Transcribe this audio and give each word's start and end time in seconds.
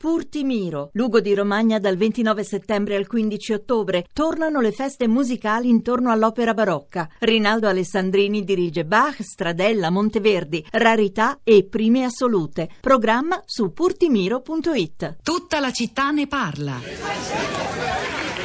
Purtimiro, 0.00 0.88
Lugo 0.94 1.20
di 1.20 1.34
Romagna 1.34 1.78
dal 1.78 1.98
29 1.98 2.42
settembre 2.42 2.96
al 2.96 3.06
15 3.06 3.52
ottobre. 3.52 4.06
Tornano 4.14 4.62
le 4.62 4.72
feste 4.72 5.06
musicali 5.06 5.68
intorno 5.68 6.10
all'opera 6.10 6.54
barocca. 6.54 7.06
Rinaldo 7.18 7.68
Alessandrini 7.68 8.42
dirige 8.42 8.86
Bach, 8.86 9.22
Stradella, 9.22 9.90
Monteverdi, 9.90 10.64
Rarità 10.70 11.40
e 11.44 11.66
Prime 11.68 12.04
Assolute. 12.04 12.70
Programma 12.80 13.42
su 13.44 13.74
purtimiro.it. 13.74 15.18
Tutta 15.22 15.60
la 15.60 15.70
città 15.70 16.10
ne 16.12 16.26
parla. 16.26 16.80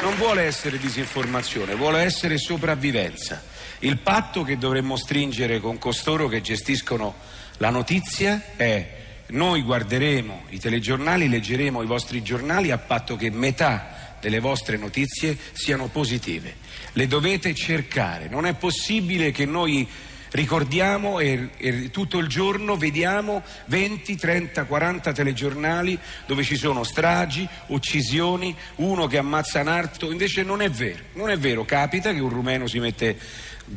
Non 0.02 0.16
vuole 0.18 0.42
essere 0.42 0.78
disinformazione, 0.78 1.76
vuole 1.76 2.02
essere 2.02 2.38
sopravvivenza. 2.38 3.42
Il 3.80 4.00
patto 4.00 4.44
che 4.44 4.58
dovremmo 4.58 4.98
stringere 4.98 5.62
con 5.62 5.78
costoro 5.78 6.28
che 6.28 6.42
gestiscono 6.42 7.16
la 7.60 7.70
notizia 7.70 8.44
è 8.58 9.04
noi 9.28 9.62
guarderemo 9.62 10.44
i 10.50 10.60
telegiornali, 10.60 11.28
leggeremo 11.28 11.82
i 11.82 11.88
vostri 11.88 12.22
giornali 12.22 12.72
a 12.72 12.78
patto 12.78 13.16
che 13.16 13.32
metà 13.32 14.18
delle 14.20 14.40
vostre 14.40 14.78
notizie 14.78 15.38
siano 15.54 15.88
positive. 15.88 16.56
Le 16.94 17.08
dovete 17.08 17.54
cercare. 17.54 18.28
Non 18.28 18.46
è 18.46 18.54
possibile 18.54 19.32
che 19.32 19.46
noi 19.46 19.88
ricordiamo 20.36 21.20
e, 21.20 21.50
e, 21.58 21.90
tutto 21.90 22.20
il 22.20 22.28
giorno 22.28 22.76
vediamo 22.76 23.42
20, 23.66 24.16
30, 24.16 24.66
40 24.66 25.12
telegiornali 25.12 25.98
dove 26.28 26.44
ci 26.44 26.56
sono 26.56 26.84
stragi, 26.84 27.48
uccisioni, 27.68 28.56
uno 28.76 29.08
che 29.08 29.18
ammazza 29.18 29.62
un 29.62 29.70
altro, 29.70 30.12
invece 30.12 30.44
non 30.44 30.62
è 30.62 30.70
vero, 30.70 31.04
non 31.14 31.30
è 31.30 31.38
vero, 31.38 31.66
capita 31.66 32.14
che 32.14 32.20
un 32.20 32.30
rumeno 32.30 32.68
si 32.68 32.80
mette 32.80 33.18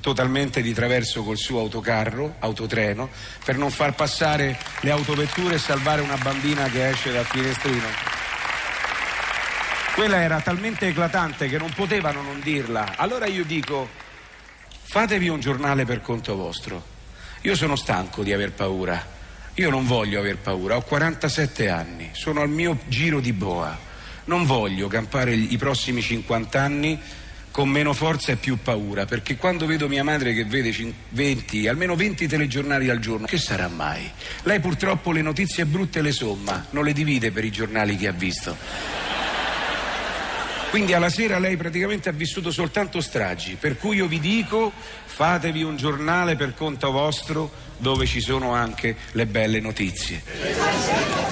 totalmente 0.01 0.61
di 0.61 0.75
traverso 0.75 1.23
col 1.23 1.39
suo 1.39 1.61
autocarro, 1.61 2.35
autotreno, 2.41 3.09
per 3.45 3.57
non 3.57 3.71
far 3.71 3.95
passare 3.95 4.59
le 4.81 4.91
autovetture 4.91 5.55
e 5.55 5.59
salvare 5.59 6.03
una 6.03 6.17
bambina 6.17 6.69
che 6.69 6.89
esce 6.89 7.13
dal 7.13 7.25
finestrino. 7.25 7.87
Quella 9.95 10.21
era 10.23 10.41
talmente 10.41 10.87
eclatante 10.87 11.49
che 11.49 11.59
non 11.59 11.73
potevano 11.75 12.23
non 12.23 12.41
dirla. 12.41 12.97
Allora 12.97 13.27
io 13.27 13.45
dico, 13.45 13.89
fatevi 14.91 15.29
un 15.29 15.39
giornale 15.39 15.85
per 15.85 16.01
conto 16.01 16.35
vostro. 16.35 16.83
Io 17.43 17.55
sono 17.55 17.77
stanco 17.77 18.23
di 18.23 18.33
aver 18.33 18.53
paura. 18.53 19.17
Io 19.55 19.69
non 19.69 19.87
voglio 19.87 20.19
aver 20.19 20.39
paura, 20.39 20.77
ho 20.77 20.81
47 20.81 21.69
anni, 21.69 22.09
sono 22.13 22.41
al 22.41 22.49
mio 22.49 22.79
giro 22.87 23.21
di 23.21 23.35
boa. 23.35 23.77
Non 24.25 24.47
voglio 24.47 24.89
campare 24.89 25.35
i 25.35 25.57
prossimi 25.59 26.01
50 26.01 26.63
anni 26.63 26.99
con 27.51 27.69
meno 27.69 27.93
forza 27.93 28.33
e 28.33 28.37
più 28.37 28.57
paura, 28.63 29.05
perché 29.05 29.37
quando 29.37 29.67
vedo 29.67 29.89
mia 29.89 30.05
madre 30.05 30.33
che 30.33 30.47
vede 30.47 30.75
20, 31.11 31.69
almeno 31.69 31.95
20 31.95 32.27
telegiornali 32.27 32.89
al 32.89 32.99
giorno, 32.99 33.27
che 33.27 33.39
sarà 33.39 33.69
mai? 33.69 34.11
Lei 34.45 34.59
purtroppo 34.59 35.13
le 35.13 35.21
notizie 35.21 35.67
brutte 35.67 36.01
le 36.01 36.13
somma, 36.13 36.67
non 36.71 36.85
le 36.85 36.95
divide 36.95 37.31
per 37.31 37.45
i 37.45 37.51
giornali 37.51 37.97
che 37.97 38.09
ha 38.09 38.13
visto. 38.13 39.08
Quindi 40.71 40.93
alla 40.93 41.09
sera 41.09 41.39
lei 41.39 41.57
praticamente 41.57 42.09
ha 42.09 42.13
vissuto 42.13 42.51
soltanto 42.51 43.01
stragi, 43.01 43.57
per 43.59 43.79
cui 43.79 43.97
io 43.97 44.07
vi 44.07 44.21
dico 44.21 44.71
fatevi 45.05 45.63
un 45.63 45.77
giornale 45.77 46.37
per 46.37 46.55
conto 46.55 46.91
vostro 46.91 47.51
dove 47.79 48.07
ci 48.07 48.21
sono 48.21 48.53
anche 48.53 48.97
le 49.13 49.27
belle 49.27 49.61
notizie. 49.61 51.28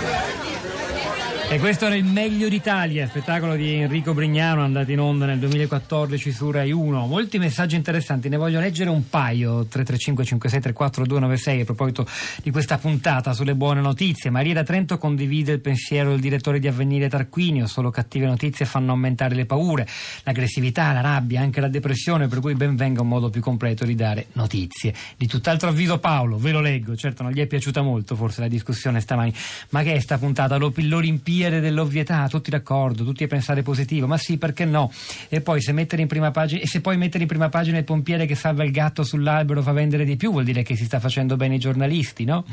E 1.56 1.58
questo 1.58 1.86
era 1.86 1.94
il 1.94 2.04
Meglio 2.04 2.50
d'Italia, 2.50 3.08
spettacolo 3.08 3.56
di 3.56 3.76
Enrico 3.76 4.12
Brignano 4.12 4.62
andato 4.62 4.92
in 4.92 5.00
onda 5.00 5.24
nel 5.24 5.38
2014 5.38 6.30
su 6.30 6.50
Rai 6.50 6.70
1. 6.70 7.06
Molti 7.06 7.38
messaggi 7.38 7.76
interessanti, 7.76 8.28
ne 8.28 8.36
voglio 8.36 8.60
leggere 8.60 8.90
un 8.90 9.08
paio. 9.08 9.64
335 9.64 10.22
5634 10.22 11.06
296 11.06 11.60
a 11.62 11.64
proposito 11.64 12.06
di 12.42 12.50
questa 12.50 12.76
puntata 12.76 13.32
sulle 13.32 13.54
buone 13.54 13.80
notizie. 13.80 14.28
Maria 14.28 14.52
da 14.52 14.64
Trento 14.64 14.98
condivide 14.98 15.52
il 15.52 15.60
pensiero 15.60 16.10
del 16.10 16.20
direttore 16.20 16.58
di 16.58 16.68
Avvenire 16.68 17.08
Tarquinio, 17.08 17.66
solo 17.66 17.88
cattive 17.88 18.26
notizie 18.26 18.66
fanno 18.66 18.90
aumentare 18.90 19.34
le 19.34 19.46
paure, 19.46 19.88
l'aggressività, 20.24 20.92
la 20.92 21.00
rabbia, 21.00 21.40
anche 21.40 21.62
la 21.62 21.68
depressione, 21.68 22.28
per 22.28 22.40
cui 22.40 22.52
ben 22.52 22.76
venga 22.76 23.00
un 23.00 23.08
modo 23.08 23.30
più 23.30 23.40
completo 23.40 23.86
di 23.86 23.94
dare 23.94 24.26
notizie. 24.32 24.92
Di 25.16 25.26
tutt'altro 25.26 25.70
avviso 25.70 25.98
Paolo, 26.00 26.36
ve 26.36 26.50
lo 26.50 26.60
leggo, 26.60 26.94
certo 26.96 27.22
non 27.22 27.32
gli 27.32 27.40
è 27.40 27.46
piaciuta 27.46 27.80
molto 27.80 28.14
forse 28.14 28.42
la 28.42 28.48
discussione 28.48 29.00
stamani, 29.00 29.32
ma 29.70 29.82
che 29.82 29.94
è 29.94 30.00
sta 30.00 30.18
puntata? 30.18 30.58
L'Olimpiade 30.58 31.44
pompiere 31.46 31.60
dell'ovvietà, 31.60 32.28
tutti 32.28 32.50
d'accordo, 32.50 33.04
tutti 33.04 33.24
a 33.24 33.26
pensare 33.26 33.62
positivo, 33.62 34.06
ma 34.06 34.18
sì, 34.18 34.36
perché 34.36 34.64
no? 34.64 34.90
E 35.28 35.40
poi 35.40 35.60
se 35.60 35.72
mettere 35.72 36.02
in 36.02 36.08
prima 36.08 36.30
pagina, 36.30 36.60
e 36.62 36.66
se 36.66 36.80
poi 36.80 36.96
mettere 36.96 37.22
in 37.22 37.28
prima 37.28 37.48
pagina 37.48 37.78
il 37.78 37.84
pompiere 37.84 38.26
che 38.26 38.34
salva 38.34 38.64
il 38.64 38.70
gatto 38.70 39.04
sull'albero 39.04 39.62
fa 39.62 39.72
vendere 39.72 40.04
di 40.04 40.16
più, 40.16 40.32
vuol 40.32 40.44
dire 40.44 40.62
che 40.62 40.76
si 40.76 40.84
sta 40.84 40.98
facendo 40.98 41.36
bene 41.36 41.56
i 41.56 41.58
giornalisti, 41.58 42.24
no? 42.24 42.44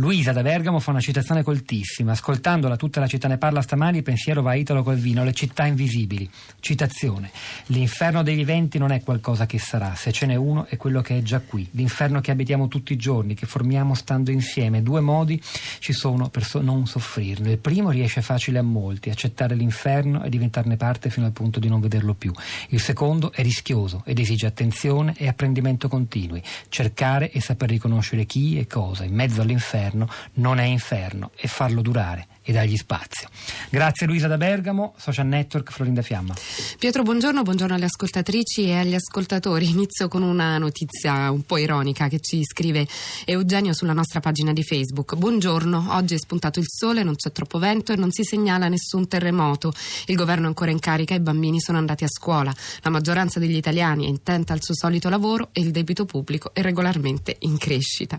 Luisa 0.00 0.30
da 0.30 0.42
Bergamo 0.42 0.78
fa 0.78 0.92
una 0.92 1.00
citazione 1.00 1.42
coltissima. 1.42 2.12
Ascoltandola 2.12 2.76
tutta 2.76 3.00
la 3.00 3.08
città 3.08 3.26
ne 3.26 3.36
parla 3.36 3.62
stamani, 3.62 3.96
il 3.96 4.02
pensiero 4.04 4.42
va 4.42 4.50
a 4.50 4.54
Italo 4.54 4.84
Calvino, 4.84 5.24
le 5.24 5.32
città 5.32 5.66
invisibili. 5.66 6.30
Citazione. 6.60 7.32
L'inferno 7.66 8.22
dei 8.22 8.36
viventi 8.36 8.78
non 8.78 8.92
è 8.92 9.02
qualcosa 9.02 9.46
che 9.46 9.58
sarà, 9.58 9.96
se 9.96 10.12
ce 10.12 10.26
n'è 10.26 10.36
uno 10.36 10.66
è 10.66 10.76
quello 10.76 11.00
che 11.00 11.18
è 11.18 11.22
già 11.22 11.40
qui. 11.40 11.66
L'inferno 11.72 12.20
che 12.20 12.30
abitiamo 12.30 12.68
tutti 12.68 12.92
i 12.92 12.96
giorni, 12.96 13.34
che 13.34 13.46
formiamo 13.46 13.94
stando 13.94 14.30
insieme. 14.30 14.84
Due 14.84 15.00
modi 15.00 15.42
ci 15.80 15.92
sono 15.92 16.28
per 16.28 16.44
so- 16.44 16.60
non 16.60 16.86
soffrirne. 16.86 17.50
Il 17.50 17.58
primo 17.58 17.90
riesce 17.90 18.22
facile 18.22 18.60
a 18.60 18.62
molti, 18.62 19.10
accettare 19.10 19.56
l'inferno 19.56 20.22
e 20.22 20.28
diventarne 20.28 20.76
parte 20.76 21.10
fino 21.10 21.26
al 21.26 21.32
punto 21.32 21.58
di 21.58 21.68
non 21.68 21.80
vederlo 21.80 22.14
più. 22.14 22.30
Il 22.68 22.78
secondo 22.78 23.32
è 23.32 23.42
rischioso 23.42 24.04
ed 24.06 24.20
esige 24.20 24.46
attenzione 24.46 25.14
e 25.16 25.26
apprendimento 25.26 25.88
continui. 25.88 26.40
Cercare 26.68 27.32
e 27.32 27.40
saper 27.40 27.70
riconoscere 27.70 28.26
chi 28.26 28.60
e 28.60 28.68
cosa 28.68 29.02
in 29.02 29.12
mezzo 29.12 29.40
all'inferno 29.40 29.86
inferno 29.88 30.08
non 30.34 30.58
è 30.58 30.64
inferno 30.64 31.30
e 31.36 31.48
farlo 31.48 31.80
durare 31.82 32.26
e 32.48 32.52
dargli 32.52 32.78
spazio. 32.78 33.28
Grazie 33.68 34.06
Luisa 34.06 34.26
da 34.26 34.38
Bergamo, 34.38 34.94
Social 34.96 35.26
Network 35.26 35.70
Florinda 35.70 36.00
Fiamma. 36.00 36.34
Pietro, 36.78 37.02
buongiorno, 37.02 37.42
buongiorno 37.42 37.74
alle 37.74 37.84
ascoltatrici 37.84 38.68
e 38.68 38.78
agli 38.78 38.94
ascoltatori. 38.94 39.68
Inizio 39.68 40.08
con 40.08 40.22
una 40.22 40.56
notizia 40.56 41.30
un 41.30 41.42
po' 41.42 41.58
ironica 41.58 42.08
che 42.08 42.20
ci 42.20 42.42
scrive 42.44 42.88
Eugenio 43.26 43.74
sulla 43.74 43.92
nostra 43.92 44.20
pagina 44.20 44.54
di 44.54 44.62
Facebook. 44.62 45.14
Buongiorno, 45.14 45.88
oggi 45.90 46.14
è 46.14 46.18
spuntato 46.18 46.58
il 46.58 46.64
sole, 46.66 47.02
non 47.02 47.16
c'è 47.16 47.32
troppo 47.32 47.58
vento 47.58 47.92
e 47.92 47.96
non 47.96 48.10
si 48.12 48.24
segnala 48.24 48.68
nessun 48.68 49.06
terremoto. 49.08 49.74
Il 50.06 50.16
governo 50.16 50.44
è 50.44 50.48
ancora 50.48 50.70
in 50.70 50.78
carica 50.78 51.12
e 51.12 51.18
i 51.18 51.20
bambini 51.20 51.60
sono 51.60 51.76
andati 51.76 52.04
a 52.04 52.08
scuola. 52.08 52.54
La 52.80 52.88
maggioranza 52.88 53.38
degli 53.38 53.56
italiani 53.56 54.06
è 54.06 54.08
intenta 54.08 54.54
al 54.54 54.62
suo 54.62 54.74
solito 54.74 55.10
lavoro 55.10 55.50
e 55.52 55.60
il 55.60 55.70
debito 55.70 56.06
pubblico 56.06 56.54
è 56.54 56.62
regolarmente 56.62 57.36
in 57.40 57.58
crescita. 57.58 58.18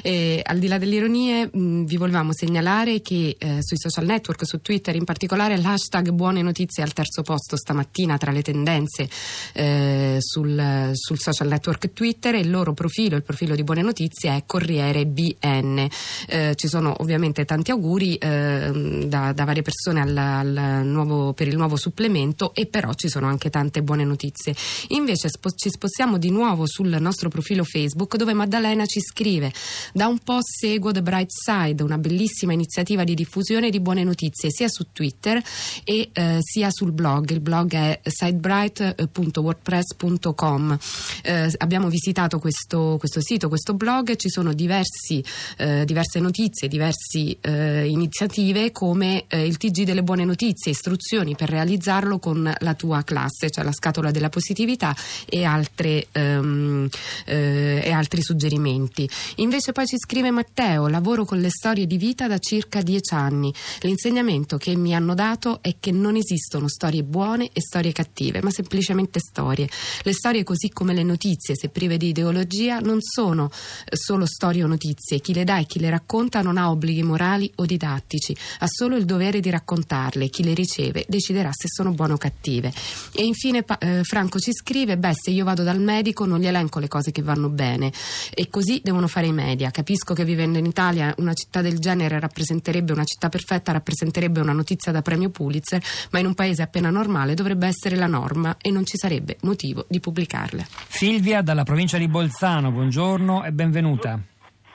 E, 0.00 0.40
al 0.42 0.58
di 0.58 0.66
là 0.66 0.78
delle 0.78 0.94
ironie, 0.94 1.50
mh, 1.52 1.84
vi 1.84 1.98
volevamo 1.98 2.32
segnalare 2.32 3.02
che 3.02 3.36
eh, 3.38 3.64
sui 3.66 3.78
social 3.78 4.04
network, 4.04 4.46
su 4.46 4.60
Twitter 4.60 4.94
in 4.94 5.02
particolare, 5.02 5.58
l'hashtag 5.58 6.10
buone 6.10 6.40
notizie 6.40 6.84
al 6.84 6.92
terzo 6.92 7.22
posto 7.22 7.56
stamattina 7.56 8.16
tra 8.16 8.30
le 8.30 8.42
tendenze 8.42 9.08
eh, 9.54 10.18
sul, 10.20 10.90
sul, 10.92 11.18
social 11.18 11.48
network 11.48 11.92
Twitter 11.92 12.36
e 12.36 12.38
il 12.38 12.50
loro 12.50 12.72
profilo, 12.74 13.16
il 13.16 13.24
profilo 13.24 13.56
di 13.56 13.64
buone 13.64 13.82
notizie 13.82 14.36
è 14.36 14.44
Corriere 14.46 15.04
BN. 15.04 15.88
Eh, 16.28 16.54
ci 16.54 16.68
sono 16.68 16.94
ovviamente 17.00 17.44
tanti 17.44 17.72
auguri 17.72 18.14
eh, 18.14 19.02
da, 19.06 19.32
da, 19.32 19.44
varie 19.44 19.62
persone 19.62 20.00
al, 20.00 20.16
al 20.16 20.86
nuovo, 20.86 21.32
per 21.32 21.48
il 21.48 21.56
nuovo 21.56 21.74
supplemento 21.76 22.54
e 22.54 22.66
però 22.66 22.92
ci 22.94 23.08
sono 23.08 23.26
anche 23.26 23.50
tante 23.50 23.82
buone 23.82 24.04
notizie. 24.04 24.54
Invece 24.88 25.28
spo, 25.28 25.50
ci 25.50 25.70
spostiamo 25.70 26.18
di 26.18 26.30
nuovo 26.30 26.68
sul 26.68 26.96
nostro 27.00 27.28
profilo 27.28 27.64
Facebook 27.64 28.14
dove 28.14 28.32
Maddalena 28.32 28.86
ci 28.86 29.00
scrive 29.00 29.52
da 29.92 30.06
un 30.06 30.18
po' 30.20 30.38
seguo 30.40 30.92
The 30.92 31.02
Bright 31.02 31.30
Side, 31.30 31.82
una 31.82 31.98
bellissima 31.98 32.52
iniziativa 32.52 33.02
di 33.02 33.14
diffusione 33.14 33.54
diffusione 33.56 33.70
di 33.70 33.80
buone 33.80 34.04
notizie 34.04 34.50
sia 34.50 34.68
su 34.68 34.88
Twitter 34.92 35.42
e 35.84 36.10
eh, 36.12 36.36
sia 36.40 36.68
sul 36.70 36.92
blog. 36.92 37.30
Il 37.30 37.40
blog 37.40 37.72
è 37.72 37.98
sidebright.wordpress.com. 38.04 40.78
Eh, 41.22 41.54
abbiamo 41.58 41.88
visitato 41.88 42.38
questo, 42.38 42.96
questo, 42.98 43.22
sito, 43.22 43.48
questo 43.48 43.74
blog, 43.74 44.16
ci 44.16 44.28
sono 44.28 44.52
diversi, 44.52 45.24
eh, 45.56 45.84
diverse 45.84 46.18
notizie, 46.20 46.68
diverse 46.68 47.38
eh, 47.40 47.88
iniziative 47.88 48.70
come 48.72 49.24
eh, 49.28 49.46
il 49.46 49.56
TG 49.56 49.84
delle 49.84 50.02
buone 50.02 50.24
notizie, 50.24 50.72
istruzioni 50.72 51.34
per 51.34 51.48
realizzarlo 51.48 52.18
con 52.18 52.52
la 52.58 52.74
tua 52.74 53.02
classe, 53.04 53.48
cioè 53.50 53.64
la 53.64 53.72
scatola 53.72 54.10
della 54.10 54.28
positività 54.28 54.94
e, 55.28 55.44
altre, 55.44 56.08
ehm, 56.12 56.88
eh, 57.24 57.80
e 57.84 57.90
altri 57.90 58.22
suggerimenti. 58.22 59.08
Invece 59.36 59.72
poi 59.72 59.86
ci 59.86 59.96
scrive 59.98 60.30
Matteo, 60.30 60.88
lavoro 60.88 61.24
con 61.24 61.38
le 61.38 61.48
storie 61.50 61.86
di 61.86 61.96
vita 61.96 62.28
da 62.28 62.38
circa 62.38 62.82
dieci 62.82 63.14
anni 63.14 63.35
anni. 63.36 63.52
L'insegnamento 63.80 64.56
che 64.56 64.74
mi 64.74 64.94
hanno 64.94 65.14
dato 65.14 65.58
è 65.60 65.76
che 65.78 65.92
non 65.92 66.16
esistono 66.16 66.68
storie 66.68 67.04
buone 67.04 67.50
e 67.52 67.60
storie 67.60 67.92
cattive, 67.92 68.42
ma 68.42 68.50
semplicemente 68.50 69.20
storie. 69.20 69.68
Le 70.02 70.12
storie, 70.12 70.42
così 70.42 70.70
come 70.70 70.94
le 70.94 71.02
notizie, 71.02 71.54
se 71.56 71.68
prive 71.68 71.98
di 71.98 72.08
ideologia, 72.08 72.78
non 72.78 72.98
sono 73.00 73.50
eh, 73.84 73.96
solo 73.96 74.26
storie 74.26 74.64
o 74.64 74.66
notizie. 74.66 75.20
Chi 75.20 75.34
le 75.34 75.44
dà 75.44 75.58
e 75.58 75.66
chi 75.66 75.78
le 75.78 75.90
racconta 75.90 76.40
non 76.40 76.56
ha 76.56 76.70
obblighi 76.70 77.02
morali 77.02 77.50
o 77.56 77.66
didattici, 77.66 78.36
ha 78.60 78.66
solo 78.68 78.96
il 78.96 79.04
dovere 79.04 79.40
di 79.40 79.50
raccontarle. 79.50 80.28
Chi 80.28 80.42
le 80.42 80.54
riceve 80.54 81.04
deciderà 81.08 81.50
se 81.52 81.68
sono 81.68 81.92
buone 81.92 82.14
o 82.14 82.16
cattive. 82.16 82.72
E 83.12 83.24
infine 83.24 83.64
eh, 83.78 84.02
Franco 84.02 84.38
ci 84.38 84.52
scrive: 84.52 84.96
Beh, 84.96 85.14
se 85.14 85.30
io 85.30 85.44
vado 85.44 85.62
dal 85.62 85.80
medico 85.80 86.24
non 86.24 86.40
gli 86.40 86.46
elenco 86.46 86.78
le 86.78 86.88
cose 86.88 87.12
che 87.12 87.22
vanno 87.22 87.48
bene. 87.48 87.92
E 88.34 88.48
così 88.48 88.80
devono 88.82 89.06
fare 89.06 89.26
i 89.26 89.32
media. 89.32 89.70
Capisco 89.70 90.14
che 90.14 90.24
vivendo 90.24 90.58
in 90.58 90.66
Italia 90.66 91.14
una 91.18 91.34
città 91.34 91.60
del 91.60 91.78
genere 91.78 92.18
rappresenterebbe 92.18 92.92
una 92.92 93.04
città 93.04 93.25
città 93.26 93.28
perfetta 93.28 93.72
rappresenterebbe 93.72 94.40
una 94.40 94.52
notizia 94.52 94.92
da 94.92 95.02
premio 95.02 95.30
Pulitzer, 95.30 95.80
ma 96.12 96.18
in 96.18 96.26
un 96.26 96.34
paese 96.34 96.62
appena 96.62 96.90
normale 96.90 97.34
dovrebbe 97.34 97.66
essere 97.66 97.96
la 97.96 98.06
norma 98.06 98.56
e 98.60 98.70
non 98.70 98.84
ci 98.84 98.96
sarebbe 98.96 99.36
motivo 99.42 99.84
di 99.88 100.00
pubblicarle. 100.00 100.66
Silvia 100.88 101.42
dalla 101.42 101.64
provincia 101.64 101.98
di 101.98 102.08
Bolzano, 102.08 102.70
buongiorno 102.70 103.44
e 103.44 103.52
benvenuta. 103.52 104.18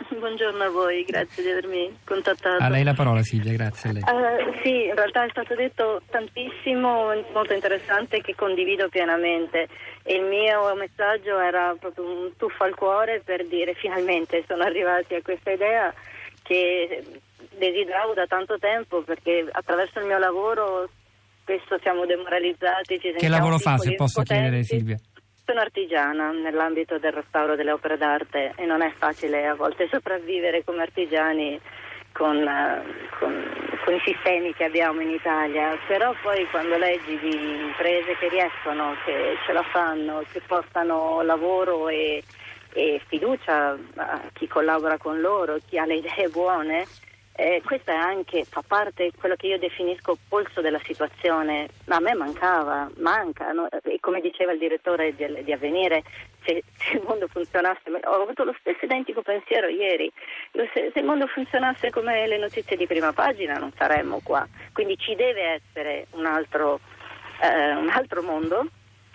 Buongiorno 0.10 0.64
a 0.64 0.70
voi, 0.70 1.04
grazie 1.04 1.42
di 1.42 1.50
avermi 1.50 1.98
contattato. 2.04 2.62
A 2.62 2.70
lei 2.70 2.84
la 2.84 2.94
parola 2.94 3.24
Silvia, 3.24 3.54
grazie 3.54 3.90
a 3.90 3.94
lei. 3.94 4.04
Uh, 4.04 4.60
sì, 4.62 4.86
in 4.86 4.96
realtà 4.96 5.26
è 5.26 5.30
stato 5.30 5.56
detto 5.56 6.02
tantissimo, 6.10 7.12
molto 7.34 7.54
interessante 7.54 8.22
che 8.22 8.36
condivido 8.36 8.88
pienamente 8.90 9.68
e 10.04 10.16
il 10.16 10.24
mio 10.24 10.76
messaggio 10.76 11.40
era 11.40 11.76
proprio 11.80 12.06
un 12.06 12.32
tuffo 12.38 12.64
al 12.64 12.76
cuore 12.76 13.22
per 13.24 13.48
dire 13.48 13.74
finalmente 13.74 14.44
sono 14.48 14.64
arrivati 14.64 15.16
a 15.16 15.22
questa 15.22 15.52
idea 15.52 15.94
che 16.44 17.04
desideravo 17.58 18.14
da 18.14 18.26
tanto 18.26 18.58
tempo 18.58 19.02
perché 19.02 19.48
attraverso 19.52 20.00
il 20.00 20.06
mio 20.06 20.18
lavoro 20.18 20.90
spesso 21.42 21.78
siamo 21.82 22.06
demoralizzati. 22.06 22.98
che 23.00 23.28
lavoro 23.28 23.58
fa 23.58 23.78
se 23.78 23.96
posso 23.96 24.22
potenti. 24.22 24.42
chiedere 24.42 24.64
Silvia? 24.64 24.98
Sono 25.46 25.60
artigiana 25.60 26.32
nell'ambito 26.32 26.98
del 27.00 27.12
restauro 27.12 27.56
delle 27.56 27.72
opere 27.72 27.98
d'arte 27.98 28.54
e 28.56 28.66
non 28.66 28.82
è 28.82 28.92
facile 28.98 29.48
a 29.48 29.56
volte 29.56 29.88
sopravvivere 29.92 30.64
come 30.64 30.84
artigiani 30.84 31.60
con, 32.14 32.38
con, 33.20 33.34
con, 33.84 33.94
i 33.94 34.02
sistemi 34.06 34.54
che 34.54 34.66
abbiamo 34.66 35.02
in 35.02 35.10
Italia, 35.10 35.78
però 35.88 36.14
poi 36.22 36.46
quando 36.52 36.78
leggi 36.78 37.18
di 37.20 37.66
imprese 37.66 38.16
che 38.18 38.30
riescono, 38.30 38.96
che 39.06 39.38
ce 39.46 39.54
la 39.54 39.64
fanno, 39.64 40.24
che 40.32 40.42
portano 40.46 41.22
lavoro 41.22 41.90
e, 41.90 42.24
e 42.74 43.02
fiducia 43.08 43.78
a 43.96 44.22
chi 44.34 44.48
collabora 44.48 44.98
con 44.98 45.20
loro, 45.20 45.58
chi 45.68 45.78
ha 45.78 45.86
le 45.86 45.96
idee 45.96 46.30
buone, 46.30 46.86
eh, 47.34 47.62
è 47.64 47.92
anche, 47.92 48.46
fa 48.46 48.64
parte 48.66 49.06
di 49.06 49.14
quello 49.18 49.36
che 49.36 49.48
io 49.48 49.58
definisco 49.58 50.18
polso 50.28 50.62
della 50.62 50.80
situazione. 50.84 51.70
A 51.88 52.00
me 52.00 52.14
mancava, 52.14 52.90
manca, 52.98 53.52
no? 53.52 53.68
e 53.70 54.00
come 54.00 54.22
diceva 54.22 54.52
il 54.52 54.60
direttore 54.60 55.16
di, 55.16 55.44
di 55.44 55.52
Avvenire, 55.52 56.04
se, 56.44 56.64
se, 56.78 56.98
il 56.98 57.04
mondo 57.06 57.28
funzionasse, 57.28 57.90
ho 57.90 58.22
avuto 58.22 58.44
lo 58.44 58.56
stesso 58.60 58.86
identico 58.86 59.22
pensiero 59.22 59.68
ieri, 59.68 60.12
se, 60.52 60.92
se, 60.94 61.00
il 61.00 61.06
mondo 61.06 61.28
funzionasse 61.28 61.90
come 61.90 62.28
le 62.28 62.38
notizie 62.38 62.76
di 62.76 62.88
prima 62.88 63.14
pagina 63.14 63.58
non 63.58 63.72
saremmo 63.78 64.20
qua, 64.24 64.48
quindi 64.74 64.98
ci 64.98 65.16
deve 65.16 65.62
essere 65.62 66.08
un 66.12 66.26
altro, 66.26 66.80
eh, 67.42 67.76
un 67.76 67.90
altro 67.90 68.22
mondo 68.22 68.68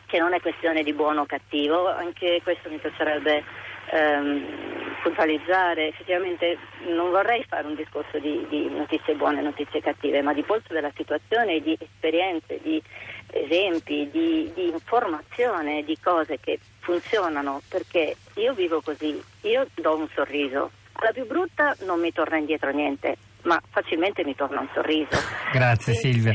che 0.07 0.19
non 0.19 0.35
è 0.35 0.41
questione 0.41 0.83
di 0.83 0.93
buono 0.93 1.23
o 1.23 1.27
cattivo, 1.27 1.89
anche 1.89 2.41
questo 2.43 2.71
mi 2.71 2.79
piacerebbe 2.79 3.45
ehm, 3.91 4.66
puntualizzare, 5.07 5.89
effettivamente 5.89 6.59
non 6.89 7.11
vorrei 7.11 7.45
fare 7.49 7.67
un 7.69 7.77
discorso 7.77 8.19
di, 8.19 8.45
di 8.49 8.69
notizie 8.69 9.15
buone 9.15 9.39
e 9.39 9.43
notizie 9.43 9.81
cattive, 9.81 10.21
ma 10.21 10.35
di 10.35 10.43
polso 10.43 10.73
della 10.73 10.91
situazione, 10.97 11.61
di 11.61 11.79
esperienze, 11.79 12.59
di 12.61 12.83
esempi, 13.31 14.11
di, 14.11 14.51
di 14.53 14.69
informazione, 14.71 15.85
di 15.85 15.97
cose 16.03 16.39
che 16.41 16.59
funzionano, 16.81 17.63
perché 17.69 18.17
io 18.35 18.53
vivo 18.55 18.81
così, 18.81 19.23
io 19.43 19.67
do 19.75 19.97
un 19.97 20.09
sorriso, 20.13 20.73
alla 20.95 21.13
più 21.13 21.25
brutta 21.25 21.77
non 21.85 22.01
mi 22.01 22.11
torna 22.11 22.39
indietro 22.39 22.71
niente, 22.71 23.17
ma 23.43 23.61
facilmente 23.71 24.25
mi 24.25 24.35
torna 24.35 24.61
un 24.61 24.69
sorriso. 24.75 25.17
Grazie 25.53 25.95
Silvia. 25.95 26.35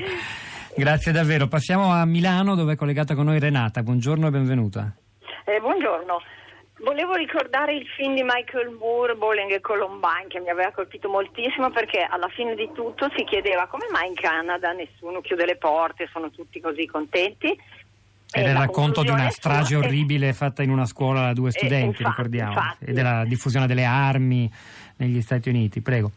Grazie 0.73 1.11
davvero. 1.11 1.47
Passiamo 1.47 1.91
a 1.91 2.05
Milano 2.05 2.55
dove 2.55 2.73
è 2.73 2.75
collegata 2.77 3.15
con 3.15 3.25
noi 3.25 3.39
Renata. 3.39 3.83
Buongiorno 3.83 4.27
e 4.27 4.29
benvenuta. 4.31 4.95
Eh, 5.43 5.59
buongiorno. 5.59 6.21
Volevo 6.79 7.13
ricordare 7.13 7.75
il 7.75 7.85
film 7.95 8.15
di 8.15 8.23
Michael 8.23 8.69
Moore, 8.71 9.15
Bowling 9.15 9.51
e 9.51 9.59
Columbine, 9.59 10.27
che 10.27 10.39
mi 10.39 10.49
aveva 10.49 10.71
colpito 10.71 11.09
moltissimo 11.09 11.69
perché 11.69 12.01
alla 12.09 12.27
fine 12.29 12.55
di 12.55 12.71
tutto 12.73 13.09
si 13.15 13.23
chiedeva 13.23 13.67
come 13.67 13.85
mai 13.91 14.07
in 14.07 14.15
Canada 14.15 14.71
nessuno 14.71 15.21
chiude 15.21 15.45
le 15.45 15.57
porte, 15.57 16.09
sono 16.11 16.31
tutti 16.31 16.59
così 16.59 16.85
contenti. 16.87 17.55
Era 18.33 18.49
il 18.49 18.55
racconto 18.55 19.03
di 19.03 19.09
una 19.09 19.29
strage 19.29 19.75
orribile 19.75 20.29
è... 20.29 20.33
fatta 20.33 20.63
in 20.63 20.71
una 20.71 20.85
scuola 20.85 21.25
da 21.25 21.33
due 21.33 21.51
studenti, 21.51 22.01
infatti, 22.01 22.03
ricordiamo, 22.03 22.51
infatti. 22.51 22.85
e 22.85 22.93
della 22.93 23.25
diffusione 23.25 23.67
delle 23.67 23.83
armi 23.83 24.49
negli 24.95 25.21
Stati 25.21 25.49
Uniti. 25.49 25.81
Prego. 25.81 26.11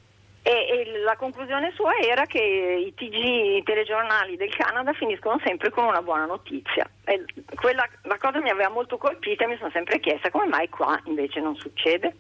La 1.15 1.21
conclusione 1.21 1.71
sua 1.77 1.93
era 1.97 2.27
che 2.27 2.41
i 2.41 2.93
TG, 2.93 3.59
i 3.59 3.63
telegiornali 3.63 4.37
del 4.37 4.53
Canada 4.53 4.93
finiscono 4.95 5.41
sempre 5.45 5.71
con 5.71 5.85
una 5.85 6.03
buona 6.03 6.25
notizia. 6.25 6.91
Quella, 7.55 7.89
la 8.03 8.19
cosa 8.19 8.41
mi 8.41 8.51
aveva 8.51 8.69
molto 8.69 8.99
colpita 8.99 9.45
e 9.45 9.47
mi 9.47 9.57
sono 9.57 9.71
sempre 9.71 10.01
chiesta 10.01 10.31
come 10.31 10.47
mai 10.47 10.69
qua 10.69 11.01
invece 11.05 11.39
non 11.39 11.55
succede. 11.55 12.17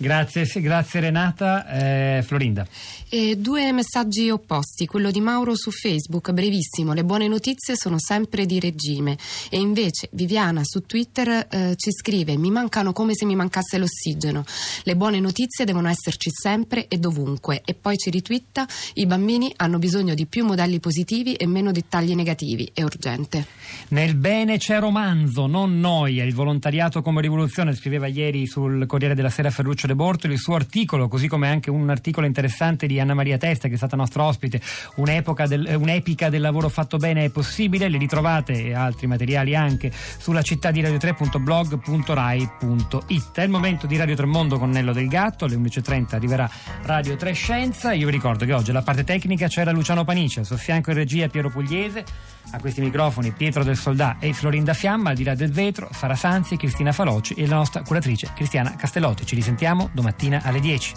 Grazie, 0.00 0.46
grazie 0.60 1.00
Renata. 1.00 1.66
Eh, 1.66 2.22
Florinda. 2.22 2.64
E 3.08 3.36
due 3.36 3.72
messaggi 3.72 4.30
opposti, 4.30 4.86
quello 4.86 5.10
di 5.10 5.20
Mauro 5.20 5.56
su 5.56 5.72
Facebook, 5.72 6.30
brevissimo, 6.30 6.92
le 6.92 7.02
buone 7.02 7.26
notizie 7.26 7.74
sono 7.74 7.98
sempre 7.98 8.46
di 8.46 8.60
regime 8.60 9.18
e 9.50 9.58
invece 9.58 10.08
Viviana 10.12 10.60
su 10.62 10.82
Twitter 10.86 11.48
eh, 11.50 11.74
ci 11.74 11.90
scrive 11.90 12.36
mi 12.36 12.50
mancano 12.50 12.92
come 12.92 13.14
se 13.14 13.24
mi 13.24 13.34
mancasse 13.34 13.76
l'ossigeno, 13.78 14.44
le 14.84 14.94
buone 14.94 15.18
notizie 15.18 15.64
devono 15.64 15.88
esserci 15.88 16.30
sempre 16.30 16.86
e 16.86 16.98
dovunque 16.98 17.62
e 17.64 17.74
poi 17.74 17.96
ci 17.96 18.10
ritwitta 18.10 18.66
i 18.94 19.06
bambini 19.06 19.52
hanno 19.56 19.78
bisogno 19.78 20.14
di 20.14 20.26
più 20.26 20.44
modelli 20.44 20.78
positivi 20.78 21.34
e 21.34 21.46
meno 21.46 21.72
dettagli 21.72 22.14
negativi, 22.14 22.70
è 22.72 22.82
urgente. 22.82 23.46
Nel 23.88 24.14
bene 24.14 24.58
c'è 24.58 24.78
romanzo, 24.78 25.46
non 25.46 25.80
noia, 25.80 26.22
il 26.22 26.34
volontariato 26.34 27.02
come 27.02 27.20
rivoluzione, 27.20 27.74
scriveva 27.74 28.06
ieri 28.06 28.46
sul 28.46 28.86
Corriere 28.86 29.16
della 29.16 29.30
Sera 29.30 29.50
Ferruccio 29.50 29.86
De 29.88 29.94
Bortoli 29.94 30.34
il 30.34 30.38
suo 30.38 30.54
articolo, 30.54 31.08
così 31.08 31.28
come 31.28 31.48
anche 31.48 31.70
un 31.70 31.88
articolo 31.88 32.26
interessante 32.26 32.86
di 32.86 33.00
Anna 33.00 33.14
Maria 33.14 33.38
Testa, 33.38 33.68
che 33.68 33.74
è 33.74 33.78
stata 33.78 33.96
nostra 33.96 34.24
ospite, 34.24 34.60
del, 35.46 35.76
un'epica 35.78 36.28
del 36.28 36.42
lavoro 36.42 36.68
fatto 36.68 36.98
bene 36.98 37.24
è 37.24 37.30
possibile, 37.30 37.88
li 37.88 37.96
ritrovate 37.96 38.66
e 38.66 38.74
altri 38.74 39.06
materiali 39.06 39.56
anche 39.56 39.90
sulla 39.92 40.42
città 40.42 40.70
di 40.70 40.82
radio3.blog.rai.it. 40.82 43.32
È 43.32 43.42
il 43.42 43.48
momento 43.48 43.86
di 43.86 43.96
Radio 43.96 44.14
Tremondo 44.14 44.58
con 44.58 44.68
Nello 44.68 44.92
del 44.92 45.08
Gatto, 45.08 45.46
alle 45.46 45.56
11.30 45.56 46.16
arriverà 46.16 46.50
Radio 46.82 47.16
3 47.16 47.32
Scienza. 47.32 47.94
Io 47.94 48.04
vi 48.04 48.12
ricordo 48.12 48.44
che 48.44 48.52
oggi 48.52 48.68
alla 48.70 48.82
parte 48.82 49.04
tecnica 49.04 49.48
c'era 49.48 49.70
Luciano 49.70 50.04
Panici, 50.04 50.40
al 50.40 50.44
suo 50.44 50.58
fianco 50.58 50.90
in 50.90 50.96
regia 50.96 51.28
Piero 51.28 51.48
Pugliese, 51.48 52.04
a 52.50 52.60
questi 52.60 52.80
microfoni 52.80 53.30
Pietro 53.32 53.62
del 53.62 53.76
Soldà 53.76 54.16
e 54.18 54.32
Florinda 54.32 54.74
Fiamma, 54.74 55.10
al 55.10 55.16
di 55.16 55.24
là 55.24 55.34
del 55.34 55.52
vetro, 55.52 55.88
Sara 55.92 56.14
Sanzi, 56.14 56.56
Cristina 56.56 56.92
Faloci 56.92 57.34
e 57.34 57.46
la 57.46 57.56
nostra 57.56 57.82
curatrice 57.82 58.30
Cristiana 58.34 58.74
Castellotti. 58.74 59.26
Ci 59.26 59.34
risentiamo 59.34 59.90
domattina 59.92 60.40
alle 60.42 60.60
10. 60.60 60.92